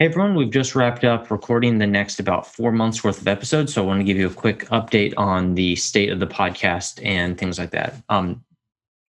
Hey 0.00 0.06
everyone, 0.06 0.36
we've 0.36 0.48
just 0.48 0.76
wrapped 0.76 1.02
up 1.02 1.28
recording 1.28 1.78
the 1.78 1.86
next 1.86 2.20
about 2.20 2.46
four 2.46 2.70
months 2.70 3.02
worth 3.02 3.20
of 3.20 3.26
episodes. 3.26 3.74
So 3.74 3.82
I 3.82 3.86
want 3.86 3.98
to 3.98 4.04
give 4.04 4.16
you 4.16 4.28
a 4.28 4.32
quick 4.32 4.60
update 4.66 5.12
on 5.16 5.56
the 5.56 5.74
state 5.74 6.10
of 6.10 6.20
the 6.20 6.26
podcast 6.28 7.04
and 7.04 7.36
things 7.36 7.58
like 7.58 7.72
that. 7.72 7.94
Um, 8.08 8.44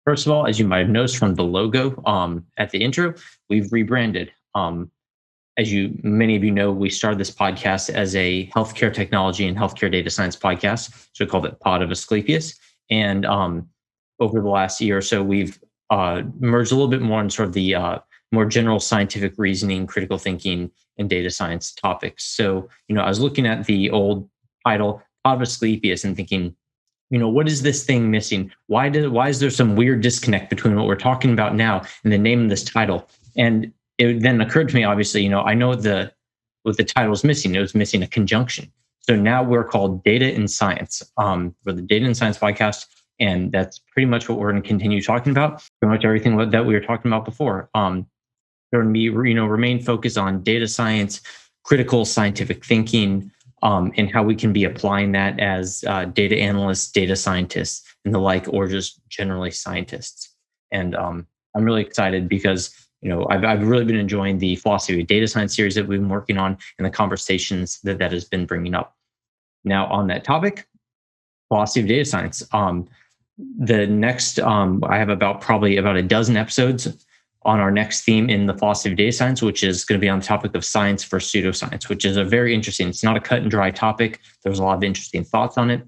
first 0.05 0.25
of 0.25 0.31
all, 0.31 0.47
as 0.47 0.59
you 0.59 0.65
might 0.65 0.77
have 0.77 0.89
noticed 0.89 1.17
from 1.17 1.35
the 1.35 1.43
logo 1.43 2.01
um, 2.05 2.45
at 2.55 2.69
the 2.69 2.81
intro, 2.81 3.13
we've 3.49 3.69
rebranded. 3.73 4.31
Um, 4.55 4.89
as 5.57 5.73
you 5.73 5.93
many 6.03 6.37
of 6.37 6.45
you 6.45 6.51
know, 6.51 6.71
we 6.71 6.89
started 6.89 7.19
this 7.19 7.31
podcast 7.31 7.89
as 7.89 8.15
a 8.15 8.47
healthcare 8.55 8.93
technology 8.93 9.45
and 9.45 9.57
healthcare 9.57 9.91
data 9.91 10.09
science 10.09 10.37
podcast. 10.37 11.09
So 11.11 11.25
we 11.25 11.29
called 11.29 11.47
it 11.47 11.59
Pod 11.59 11.81
of 11.81 11.91
Asclepius. 11.91 12.57
And 12.89 13.25
um, 13.25 13.67
over 14.21 14.39
the 14.39 14.47
last 14.47 14.79
year 14.79 14.99
or 14.99 15.01
so, 15.01 15.21
we've 15.21 15.59
uh, 15.89 16.21
merged 16.39 16.71
a 16.71 16.75
little 16.75 16.87
bit 16.87 17.01
more 17.01 17.19
in 17.19 17.29
sort 17.29 17.49
of 17.49 17.53
the 17.53 17.75
uh, 17.75 17.99
more 18.31 18.45
general 18.45 18.79
scientific 18.79 19.33
reasoning, 19.37 19.87
critical 19.87 20.17
thinking, 20.17 20.71
and 20.97 21.09
data 21.09 21.29
science 21.29 21.71
topics. 21.71 22.25
So, 22.25 22.67
you 22.87 22.95
know, 22.95 23.01
I 23.01 23.07
was 23.07 23.19
looking 23.19 23.45
at 23.45 23.65
the 23.65 23.89
old 23.89 24.29
title, 24.65 25.01
Pod 25.23 25.37
of 25.37 25.41
Asclepius, 25.41 26.03
and 26.03 26.15
thinking, 26.15 26.55
you 27.09 27.19
know, 27.19 27.29
what 27.29 27.47
is 27.47 27.61
this 27.61 27.85
thing 27.85 28.11
missing? 28.11 28.51
Why 28.67 28.89
did 28.89 29.09
why 29.09 29.29
is 29.29 29.39
there 29.39 29.49
some 29.49 29.75
weird 29.75 30.01
disconnect 30.01 30.49
between 30.49 30.75
what 30.75 30.87
we're 30.87 30.95
talking 30.95 31.31
about 31.31 31.55
now 31.55 31.81
and 32.03 32.11
the 32.11 32.17
name 32.17 32.43
of 32.43 32.49
this 32.49 32.63
title? 32.63 33.09
And 33.37 33.71
it 33.97 34.21
then 34.21 34.41
occurred 34.41 34.69
to 34.69 34.75
me, 34.75 34.83
obviously, 34.83 35.23
you 35.23 35.29
know, 35.29 35.41
I 35.41 35.53
know 35.53 35.75
the 35.75 36.11
what 36.63 36.75
the 36.75 36.83
title 36.83 37.13
is 37.13 37.23
missing. 37.23 37.55
It 37.55 37.59
was 37.59 37.73
missing 37.73 38.03
a 38.03 38.07
conjunction. 38.07 38.71
So 38.99 39.15
now 39.15 39.41
we're 39.41 39.63
called 39.63 40.03
Data 40.03 40.25
and 40.25 40.51
Science. 40.51 41.01
Um, 41.17 41.55
for 41.63 41.71
the 41.71 41.81
Data 41.81 42.05
and 42.05 42.17
Science 42.17 42.37
podcast, 42.37 42.87
and 43.19 43.51
that's 43.53 43.79
pretty 43.79 44.05
much 44.05 44.27
what 44.27 44.37
we're 44.37 44.51
going 44.51 44.61
to 44.61 44.67
continue 44.67 45.01
talking 45.01 45.31
about. 45.31 45.63
Pretty 45.79 45.93
much 45.93 46.03
everything 46.03 46.37
that 46.49 46.65
we 46.65 46.73
were 46.73 46.81
talking 46.81 47.09
about 47.09 47.23
before. 47.23 47.69
Um, 47.73 48.05
going 48.73 48.87
to 48.87 48.91
be, 48.91 48.99
you 49.01 49.33
know, 49.33 49.45
remain 49.45 49.81
focused 49.81 50.17
on 50.17 50.43
data 50.43 50.67
science, 50.67 51.21
critical 51.63 52.05
scientific 52.05 52.65
thinking, 52.65 53.31
um, 53.63 53.91
and 53.97 54.11
how 54.11 54.23
we 54.23 54.35
can 54.35 54.53
be 54.53 54.65
applying 54.65 55.11
that 55.13 55.39
as 55.39 55.83
uh, 55.87 56.05
data 56.05 56.37
analysts, 56.37 56.91
data 56.91 57.15
scientists, 57.15 57.83
and 58.05 58.13
the 58.13 58.19
like, 58.19 58.47
or 58.49 58.67
just 58.67 58.99
generally 59.09 59.51
scientists. 59.51 60.35
And 60.71 60.95
um, 60.95 61.27
I'm 61.55 61.63
really 61.63 61.81
excited 61.81 62.29
because 62.29 62.73
you 63.01 63.09
know 63.09 63.25
I've, 63.29 63.43
I've 63.43 63.67
really 63.67 63.85
been 63.85 63.95
enjoying 63.95 64.37
the 64.37 64.55
philosophy 64.57 65.01
of 65.01 65.07
data 65.07 65.27
science 65.27 65.55
series 65.55 65.75
that 65.75 65.87
we've 65.87 65.99
been 65.99 66.09
working 66.09 66.37
on 66.37 66.57
and 66.77 66.85
the 66.85 66.91
conversations 66.91 67.79
that 67.81 67.97
that 67.99 68.11
has 68.11 68.25
been 68.25 68.45
bringing 68.45 68.75
up. 68.75 68.95
Now 69.63 69.87
on 69.87 70.07
that 70.07 70.23
topic, 70.23 70.67
philosophy 71.47 71.81
of 71.81 71.87
data 71.87 72.05
science. 72.05 72.43
Um, 72.53 72.87
the 73.59 73.87
next 73.87 74.39
um, 74.39 74.83
I 74.87 74.97
have 74.97 75.09
about 75.09 75.41
probably 75.41 75.77
about 75.77 75.95
a 75.95 76.01
dozen 76.01 76.37
episodes 76.37 76.87
on 77.47 77.61
our 77.61 77.71
next 77.71 78.03
theme 78.03 78.29
in 78.29 78.45
the 78.45 78.53
philosophy 78.53 78.91
of 78.91 78.97
data 78.97 79.11
science, 79.11 79.41
which 79.41 79.63
is 79.63 79.85
going 79.85 79.97
to 79.97 80.03
be 80.03 80.09
on 80.09 80.19
the 80.19 80.25
topic 80.25 80.53
of 80.53 80.65
science 80.65 81.03
versus 81.05 81.31
pseudoscience, 81.31 81.87
which 81.87 82.03
is 82.03 82.17
a 82.17 82.23
very 82.23 82.53
interesting. 82.53 82.89
It's 82.89 83.03
not 83.03 83.15
a 83.15 83.21
cut 83.21 83.41
and 83.41 83.49
dry 83.49 83.71
topic. 83.71 84.19
There's 84.43 84.59
a 84.59 84.63
lot 84.63 84.77
of 84.77 84.83
interesting 84.83 85.23
thoughts 85.23 85.57
on 85.57 85.71
it. 85.71 85.81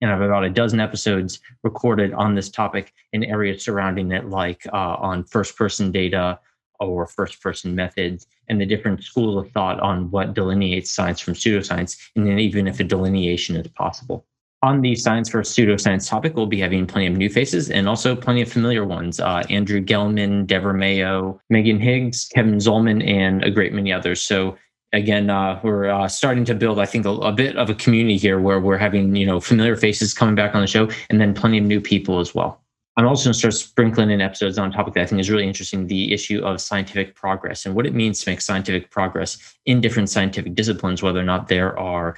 And 0.00 0.10
I 0.10 0.14
have 0.14 0.22
about 0.22 0.44
a 0.44 0.50
dozen 0.50 0.80
episodes 0.80 1.40
recorded 1.62 2.12
on 2.14 2.34
this 2.34 2.50
topic 2.50 2.92
in 3.12 3.22
areas 3.22 3.64
surrounding 3.64 4.10
it, 4.10 4.28
like 4.30 4.66
uh, 4.72 4.96
on 4.98 5.24
first 5.24 5.56
person 5.56 5.92
data 5.92 6.40
or 6.80 7.06
first 7.06 7.40
person 7.40 7.74
methods, 7.74 8.26
and 8.48 8.60
the 8.60 8.66
different 8.66 9.04
schools 9.04 9.36
of 9.36 9.52
thought 9.52 9.78
on 9.80 10.10
what 10.10 10.34
delineates 10.34 10.90
science 10.90 11.20
from 11.20 11.34
pseudoscience, 11.34 11.96
and 12.16 12.26
then 12.26 12.38
even 12.38 12.66
if 12.66 12.80
a 12.80 12.84
delineation 12.84 13.54
is 13.54 13.68
possible 13.68 14.26
on 14.62 14.82
the 14.82 14.94
science 14.94 15.28
for 15.28 15.40
pseudoscience 15.40 16.08
topic, 16.08 16.36
we'll 16.36 16.46
be 16.46 16.60
having 16.60 16.86
plenty 16.86 17.06
of 17.06 17.14
new 17.14 17.30
faces 17.30 17.70
and 17.70 17.88
also 17.88 18.14
plenty 18.14 18.42
of 18.42 18.52
familiar 18.52 18.84
ones. 18.84 19.18
Uh, 19.18 19.42
Andrew 19.48 19.80
Gelman, 19.80 20.46
Deborah 20.46 20.74
Mayo, 20.74 21.40
Megan 21.48 21.80
Higgs, 21.80 22.28
Kevin 22.34 22.56
Zollman, 22.56 23.06
and 23.06 23.42
a 23.42 23.50
great 23.50 23.72
many 23.72 23.92
others. 23.92 24.20
So 24.20 24.58
again, 24.92 25.30
uh, 25.30 25.60
we're 25.62 25.88
uh, 25.88 26.08
starting 26.08 26.44
to 26.44 26.54
build, 26.54 26.78
I 26.78 26.86
think, 26.86 27.06
a, 27.06 27.10
a, 27.10 27.32
bit 27.32 27.56
of 27.56 27.70
a 27.70 27.74
community 27.74 28.18
here 28.18 28.40
where 28.40 28.60
we're 28.60 28.78
having 28.78 29.14
you 29.16 29.26
know 29.26 29.40
familiar 29.40 29.76
faces 29.76 30.12
coming 30.12 30.34
back 30.34 30.54
on 30.54 30.60
the 30.60 30.66
show, 30.66 30.90
and 31.08 31.20
then 31.20 31.34
plenty 31.34 31.58
of 31.58 31.64
new 31.64 31.80
people 31.80 32.20
as 32.20 32.34
well. 32.34 32.60
I'm 32.96 33.06
also 33.06 33.24
going 33.24 33.32
to 33.32 33.38
start 33.38 33.54
sprinkling 33.54 34.10
in 34.10 34.20
episodes 34.20 34.58
on 34.58 34.68
a 34.68 34.72
topic 34.72 34.92
that 34.94 35.02
I 35.02 35.06
think 35.06 35.20
is 35.20 35.30
really 35.30 35.46
interesting: 35.46 35.86
the 35.86 36.12
issue 36.12 36.44
of 36.44 36.60
scientific 36.60 37.14
progress 37.14 37.64
and 37.64 37.74
what 37.74 37.86
it 37.86 37.94
means 37.94 38.22
to 38.22 38.30
make 38.30 38.40
scientific 38.40 38.90
progress 38.90 39.56
in 39.64 39.80
different 39.80 40.10
scientific 40.10 40.54
disciplines, 40.54 41.02
whether 41.02 41.20
or 41.20 41.24
not 41.24 41.48
there 41.48 41.78
are 41.78 42.16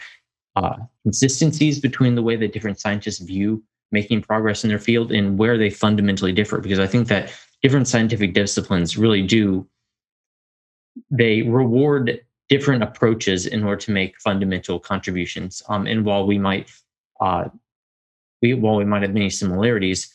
uh, 0.56 0.76
consistencies 1.02 1.80
between 1.80 2.14
the 2.14 2.22
way 2.22 2.36
that 2.36 2.52
different 2.52 2.80
scientists 2.80 3.18
view 3.18 3.62
making 3.90 4.22
progress 4.22 4.64
in 4.64 4.68
their 4.68 4.78
field 4.78 5.12
and 5.12 5.38
where 5.38 5.58
they 5.58 5.70
fundamentally 5.70 6.32
differ. 6.32 6.58
Because 6.58 6.78
I 6.78 6.86
think 6.86 7.08
that 7.08 7.32
different 7.62 7.88
scientific 7.88 8.34
disciplines 8.34 8.96
really 8.96 9.22
do 9.22 9.66
they 11.10 11.42
reward 11.42 12.20
different 12.48 12.82
approaches 12.82 13.46
in 13.46 13.64
order 13.64 13.80
to 13.80 13.92
make 13.92 14.20
fundamental 14.20 14.78
contributions. 14.78 15.62
Um, 15.68 15.86
and 15.86 16.04
while 16.04 16.26
we 16.26 16.38
might 16.38 16.70
uh, 17.20 17.48
we, 18.42 18.54
while 18.54 18.76
we 18.76 18.84
might 18.84 19.02
have 19.02 19.14
many 19.14 19.30
similarities, 19.30 20.12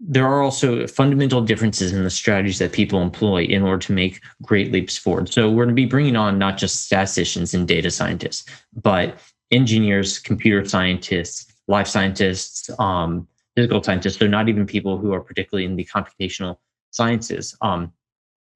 there 0.00 0.26
are 0.26 0.42
also 0.42 0.86
fundamental 0.86 1.40
differences 1.40 1.92
in 1.92 2.04
the 2.04 2.10
strategies 2.10 2.58
that 2.58 2.72
people 2.72 3.00
employ 3.00 3.44
in 3.44 3.62
order 3.62 3.78
to 3.78 3.92
make 3.92 4.20
great 4.42 4.70
leaps 4.70 4.96
forward. 4.96 5.32
So 5.32 5.48
we're 5.48 5.64
going 5.64 5.74
to 5.74 5.82
be 5.82 5.86
bringing 5.86 6.16
on 6.16 6.38
not 6.38 6.56
just 6.56 6.84
statisticians 6.84 7.54
and 7.54 7.66
data 7.66 7.90
scientists, 7.90 8.44
but 8.74 9.18
engineers, 9.50 10.18
computer 10.18 10.64
scientists, 10.64 11.52
life 11.68 11.86
scientists, 11.86 12.70
um, 12.78 13.26
physical 13.56 13.82
scientists. 13.82 14.16
They're 14.16 14.28
not 14.28 14.48
even 14.48 14.66
people 14.66 14.98
who 14.98 15.12
are 15.12 15.20
particularly 15.20 15.64
in 15.64 15.76
the 15.76 15.84
computational 15.84 16.58
sciences. 16.90 17.56
Um, 17.60 17.92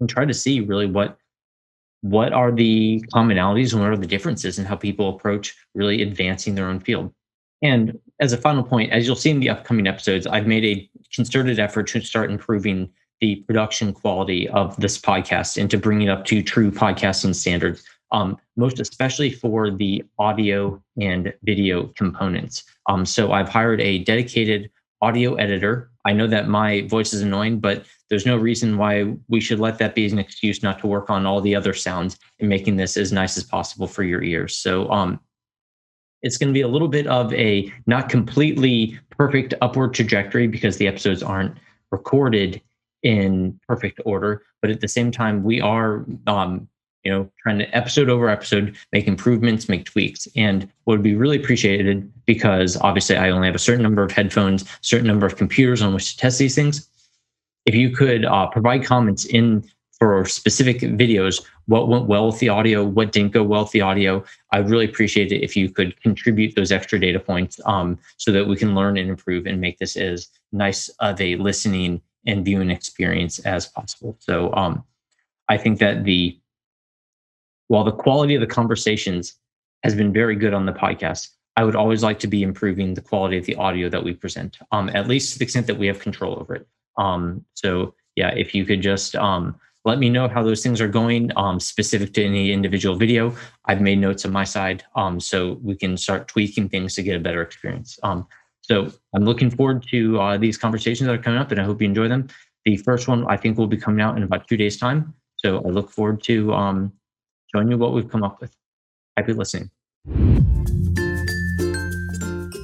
and 0.01 0.09
try 0.09 0.25
to 0.25 0.35
see 0.35 0.61
really 0.61 0.87
what 0.87 1.17
what 2.03 2.33
are 2.33 2.51
the 2.51 3.01
commonalities 3.15 3.73
and 3.73 3.81
what 3.81 3.93
are 3.93 3.97
the 3.97 4.09
differences 4.09 4.59
in 4.59 4.65
how 4.65 4.75
people 4.75 5.09
approach 5.09 5.55
really 5.75 6.03
advancing 6.03 6.57
their 6.57 6.67
own 6.67 6.81
field. 6.81 7.15
And 7.63 7.97
as 8.19 8.33
a 8.33 8.37
final 8.37 8.65
point, 8.65 8.91
as 8.91 9.07
you'll 9.07 9.15
see 9.15 9.31
in 9.31 9.39
the 9.39 9.51
upcoming 9.51 9.87
episodes, 9.87 10.27
I've 10.27 10.49
made 10.49 10.65
a 10.65 10.91
concerted 11.15 11.61
effort 11.61 11.87
to 11.89 12.01
start 12.01 12.29
improving 12.29 12.91
the 13.21 13.37
production 13.47 13.93
quality 13.93 14.49
of 14.49 14.77
this 14.79 14.99
podcast 14.99 15.57
and 15.57 15.71
to 15.71 15.79
bring 15.79 16.03
it 16.03 16.09
up 16.09 16.25
to 16.25 16.43
true 16.43 16.73
podcasting 16.73 17.37
standards 17.37 17.85
um, 18.13 18.37
most 18.57 18.79
especially 18.79 19.31
for 19.31 19.71
the 19.71 20.05
audio 20.19 20.81
and 21.01 21.33
video 21.43 21.89
components. 21.97 22.65
Um, 22.89 23.05
so 23.05 23.33
I've 23.33 23.49
hired 23.49 23.81
a 23.81 23.99
dedicated 24.05 24.71
audio 25.01 25.35
editor. 25.35 25.91
I 26.05 26.13
know 26.13 26.27
that 26.29 26.49
my 26.49 26.83
voice 26.83 27.13
is 27.13 27.23
annoying, 27.23 27.59
but 27.59 27.85
there's 28.09 28.27
no 28.27 28.37
reason 28.37 28.77
why 28.77 29.15
we 29.29 29.41
should 29.41 29.59
let 29.59 29.79
that 29.79 29.95
be 29.95 30.07
an 30.07 30.19
excuse 30.19 30.63
not 30.63 30.79
to 30.81 30.87
work 30.87 31.11
on 31.11 31.27
all 31.27 31.41
the 31.41 31.57
other 31.57 31.73
sounds 31.73 32.19
and 32.39 32.49
making 32.49 32.77
this 32.77 32.97
as 32.97 33.13
nice 33.13 33.37
as 33.37 33.45
possible 33.45 33.87
for 33.87 34.05
your 34.05 34.23
ears. 34.23 34.55
So 34.57 34.89
um, 34.91 35.19
it's 36.23 36.37
going 36.37 36.49
to 36.49 36.55
be 36.55 36.61
a 36.61 36.69
little 36.69 36.89
bit 36.89 37.07
of 37.07 37.33
a 37.35 37.73
not 37.87 38.09
completely 38.09 38.99
perfect 39.11 39.55
upward 39.61 39.95
trajectory 39.95 40.47
because 40.47 40.77
the 40.77 40.87
episodes 40.87 41.23
aren't 41.23 41.57
recorded 41.91 42.61
in 43.03 43.59
perfect 43.67 44.01
order, 44.05 44.43
but 44.61 44.71
at 44.71 44.81
the 44.81 44.89
same 44.89 45.11
time, 45.11 45.43
we 45.43 45.61
are 45.61 46.07
um, 46.27 46.69
you 47.05 47.11
know, 47.11 47.31
trying 47.43 47.59
to 47.59 47.77
episode 47.77 48.09
over 48.09 48.29
episode 48.29 48.77
make 48.93 49.07
improvements, 49.07 49.69
make 49.69 49.85
tweaks. 49.85 50.29
And 50.37 50.69
what 50.85 50.95
would 50.95 51.03
be 51.03 51.15
really 51.15 51.37
appreciated 51.37 52.11
because 52.27 52.77
obviously 52.77 53.17
I 53.17 53.31
only 53.31 53.49
have 53.49 53.55
a 53.55 53.61
certain 53.61 53.83
number 53.83 54.03
of 54.03 54.13
headphones, 54.13 54.65
certain 54.81 55.07
number 55.07 55.27
of 55.27 55.37
computers 55.37 55.83
on 55.83 55.95
which 55.95 56.13
to 56.13 56.17
test 56.19 56.39
these 56.39 56.55
things. 56.55 56.89
If 57.67 57.75
you 57.75 57.91
could 57.91 58.25
uh, 58.25 58.47
provide 58.49 58.85
comments 58.85 59.25
in 59.25 59.65
for 59.99 60.25
specific 60.25 60.81
videos, 60.81 61.45
what 61.67 61.89
went 61.89 62.07
well 62.07 62.27
with 62.27 62.41
the 62.41 62.49
audio, 62.49 62.85
what 62.85 63.13
didn't 63.13 63.33
go 63.33 63.45
well 63.45 63.63
with 63.63 63.71
the 63.71 63.83
audio, 63.83 64.25
I'd 64.51 64.69
really 64.69 64.85
appreciate 64.85 65.31
it 65.31 65.45
if 65.45 65.57
you 65.57 65.71
could 65.71 66.01
contribute 66.03 66.57
those 66.57 66.73
extra 66.73 66.99
data 66.99 67.21
points 67.21 67.61
um, 67.67 67.99
so 68.17 68.33
that 68.33 68.49
we 68.49 68.57
can 68.57 68.75
learn 68.75 68.97
and 68.97 69.09
improve 69.09 69.47
and 69.47 69.61
make 69.61 69.79
this 69.79 69.97
as 69.97 70.29
nice 70.51 70.89
of 70.99 71.21
a 71.21 71.37
listening 71.37 72.03
and 72.27 72.45
viewing 72.45 72.71
experience 72.71 73.39
as 73.41 73.67
possible. 73.67 74.17
So 74.19 74.53
um, 74.55 74.83
I 75.49 75.57
think 75.57 75.79
that 75.79 76.03
the 76.05 76.37
while 77.69 77.85
the 77.85 77.93
quality 77.93 78.35
of 78.35 78.41
the 78.41 78.47
conversations 78.47 79.35
has 79.83 79.95
been 79.95 80.13
very 80.13 80.37
good 80.37 80.55
on 80.55 80.67
the 80.67 80.73
podcast, 80.73 81.29
I 81.57 81.65
would 81.65 81.77
always 81.77 82.03
like 82.03 82.19
to 82.21 82.27
be 82.27 82.43
improving 82.43 82.95
the 82.95 83.01
quality 83.01 83.37
of 83.37 83.45
the 83.45 83.57
audio 83.57 83.89
that 83.89 84.03
we 84.03 84.15
present, 84.15 84.59
um, 84.73 84.89
at 84.95 85.07
least 85.07 85.33
to 85.33 85.39
the 85.39 85.45
extent 85.45 85.67
that 85.67 85.79
we 85.79 85.87
have 85.87 86.01
control 86.01 86.39
over 86.41 86.55
it. 86.55 86.67
Um, 86.97 87.45
so 87.55 87.95
yeah, 88.17 88.31
if 88.31 88.55
you 88.55 88.65
could 88.65 88.81
just 88.81 89.15
um, 89.17 89.59
let 89.85 89.99
me 89.99 90.09
know 90.09 90.29
how 90.29 90.43
those 90.43 90.63
things 90.63 90.81
are 90.81 90.89
going 90.89 91.31
um, 91.37 91.59
specific 91.59 92.15
to 92.15 92.25
any 92.25 92.53
individual 92.53 92.95
video. 92.97 93.35
I've 93.67 93.81
made 93.81 93.99
notes 93.99 94.25
on 94.25 94.33
my 94.33 94.45
side 94.45 94.85
um, 94.95 95.19
so 95.19 95.59
we 95.63 95.77
can 95.77 95.97
start 95.97 96.29
tweaking 96.29 96.69
things 96.69 96.95
to 96.95 97.03
get 97.03 97.17
a 97.17 97.21
better 97.21 97.43
experience. 97.43 97.99
Um, 98.03 98.27
so 98.61 98.93
I'm 99.15 99.25
looking 99.25 99.51
forward 99.51 99.85
to 99.91 100.21
uh, 100.21 100.37
these 100.39 100.57
conversations 100.57 101.07
that 101.07 101.15
are 101.15 101.23
coming 101.23 101.41
up 101.41 101.51
and 101.51 101.61
I 101.61 101.65
hope 101.65 101.83
you 101.83 101.89
enjoy 101.89 102.09
them. 102.09 102.29
The 102.65 102.77
first 102.77 103.09
one 103.09 103.27
I 103.27 103.37
think 103.37 103.59
will 103.59 103.67
be 103.67 103.77
coming 103.77 104.01
out 104.01 104.17
in 104.17 104.23
about 104.23 104.47
two 104.47 104.57
days 104.57 104.77
time. 104.77 105.15
So 105.37 105.59
I 105.59 105.69
look 105.69 105.91
forward 105.91 106.23
to 106.25 106.53
showing 107.55 107.71
you 107.71 107.79
what 107.79 107.93
we've 107.93 108.11
come 108.11 108.23
up 108.23 108.41
with. 108.41 108.55
Happy 109.17 109.33
listening. 109.33 109.71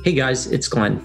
Hey 0.05 0.12
guys, 0.12 0.46
it's 0.46 0.69
Glenn. 0.69 1.00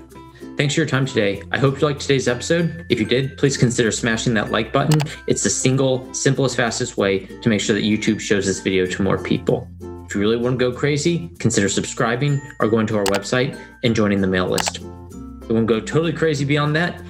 Thanks 0.55 0.75
for 0.75 0.81
your 0.81 0.87
time 0.87 1.05
today. 1.05 1.41
I 1.51 1.57
hope 1.57 1.81
you 1.81 1.87
liked 1.87 2.01
today's 2.01 2.27
episode. 2.27 2.85
If 2.89 2.99
you 2.99 3.05
did, 3.05 3.37
please 3.37 3.57
consider 3.57 3.91
smashing 3.91 4.33
that 4.35 4.51
like 4.51 4.71
button. 4.71 5.01
It's 5.27 5.43
the 5.43 5.49
single, 5.49 6.13
simplest, 6.13 6.55
fastest 6.55 6.95
way 6.95 7.25
to 7.25 7.49
make 7.49 7.59
sure 7.59 7.75
that 7.75 7.83
YouTube 7.83 8.19
shows 8.19 8.45
this 8.45 8.59
video 8.59 8.85
to 8.85 9.01
more 9.01 9.17
people. 9.17 9.67
If 10.05 10.15
you 10.15 10.21
really 10.21 10.37
want 10.37 10.59
to 10.59 10.71
go 10.71 10.77
crazy, 10.77 11.29
consider 11.39 11.67
subscribing 11.67 12.39
or 12.59 12.67
going 12.69 12.85
to 12.87 12.97
our 12.97 13.05
website 13.05 13.59
and 13.83 13.95
joining 13.95 14.21
the 14.21 14.27
mail 14.27 14.47
list. 14.47 14.77
If 14.77 15.49
you 15.49 15.55
want 15.55 15.67
to 15.67 15.73
go 15.73 15.79
totally 15.79 16.13
crazy 16.13 16.45
beyond 16.45 16.75
that, 16.75 17.01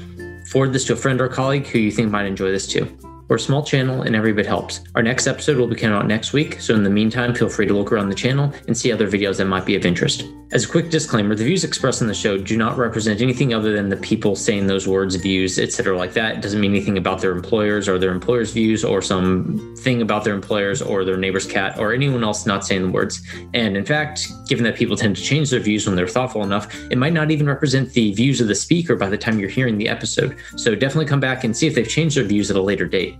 forward 0.47 0.71
this 0.71 0.85
to 0.85 0.93
a 0.93 0.95
friend 0.95 1.19
or 1.19 1.27
colleague 1.27 1.67
who 1.67 1.79
you 1.79 1.91
think 1.91 2.09
might 2.09 2.25
enjoy 2.25 2.49
this 2.49 2.65
too. 2.65 2.87
We're 3.33 3.37
a 3.37 3.39
small 3.39 3.63
channel 3.63 4.03
and 4.03 4.15
every 4.15 4.31
bit 4.31 4.45
helps. 4.45 4.81
Our 4.93 5.01
next 5.01 5.25
episode 5.25 5.57
will 5.57 5.65
be 5.65 5.75
coming 5.75 5.97
out 5.97 6.05
next 6.05 6.33
week, 6.33 6.61
so 6.61 6.75
in 6.75 6.83
the 6.83 6.89
meantime, 6.91 7.33
feel 7.33 7.49
free 7.49 7.65
to 7.65 7.73
look 7.73 7.91
around 7.91 8.09
the 8.09 8.15
channel 8.15 8.53
and 8.67 8.77
see 8.77 8.91
other 8.91 9.09
videos 9.09 9.37
that 9.37 9.45
might 9.45 9.65
be 9.65 9.75
of 9.75 9.87
interest. 9.87 10.23
As 10.51 10.65
a 10.65 10.67
quick 10.67 10.91
disclaimer, 10.91 11.33
the 11.33 11.43
views 11.43 11.63
expressed 11.63 12.01
in 12.03 12.07
the 12.07 12.13
show 12.13 12.37
do 12.37 12.55
not 12.55 12.77
represent 12.77 13.21
anything 13.21 13.55
other 13.55 13.73
than 13.73 13.89
the 13.89 13.97
people 13.97 14.35
saying 14.35 14.67
those 14.67 14.87
words, 14.87 15.15
views, 15.15 15.57
etc. 15.57 15.97
like 15.97 16.13
that. 16.13 16.35
It 16.35 16.41
doesn't 16.43 16.61
mean 16.61 16.69
anything 16.69 16.99
about 16.99 17.21
their 17.21 17.31
employers 17.31 17.89
or 17.89 17.97
their 17.97 18.11
employers' 18.11 18.51
views 18.51 18.83
or 18.83 19.01
some 19.01 19.75
thing 19.79 20.03
about 20.03 20.23
their 20.23 20.35
employers 20.35 20.79
or 20.79 21.03
their 21.03 21.17
neighbor's 21.17 21.47
cat 21.47 21.79
or 21.79 21.91
anyone 21.91 22.23
else 22.23 22.45
not 22.45 22.63
saying 22.63 22.83
the 22.83 22.91
words. 22.91 23.23
And 23.55 23.75
in 23.75 23.83
fact, 23.83 24.31
given 24.47 24.63
that 24.65 24.75
people 24.75 24.95
tend 24.95 25.15
to 25.15 25.23
change 25.23 25.49
their 25.49 25.59
views 25.59 25.87
when 25.87 25.95
they're 25.95 26.07
thoughtful 26.07 26.43
enough, 26.43 26.71
it 26.91 26.99
might 26.99 27.13
not 27.13 27.31
even 27.31 27.47
represent 27.47 27.91
the 27.93 28.13
views 28.13 28.39
of 28.39 28.47
the 28.47 28.53
speaker 28.53 28.95
by 28.95 29.09
the 29.09 29.17
time 29.17 29.39
you're 29.39 29.49
hearing 29.49 29.79
the 29.79 29.89
episode. 29.89 30.37
So 30.55 30.75
definitely 30.75 31.07
come 31.07 31.19
back 31.19 31.43
and 31.43 31.57
see 31.57 31.65
if 31.65 31.73
they've 31.73 31.89
changed 31.89 32.15
their 32.15 32.25
views 32.25 32.51
at 32.51 32.57
a 32.57 32.61
later 32.61 32.85
date. 32.85 33.17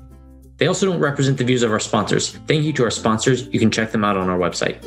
They 0.64 0.68
also 0.68 0.86
don't 0.86 1.02
represent 1.02 1.38
the 1.38 1.44
views 1.44 1.62
of 1.62 1.74
our 1.74 1.80
sponsors. 1.82 2.38
Thank 2.48 2.64
you 2.64 2.72
to 2.72 2.86
our 2.86 2.90
sponsors. 2.90 3.48
You 3.48 3.60
can 3.60 3.70
check 3.70 3.92
them 3.92 4.06
out 4.06 4.16
on 4.16 4.30
our 4.30 4.40
website. 4.40 4.82